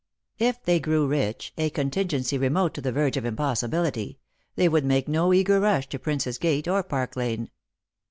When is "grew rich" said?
0.79-1.53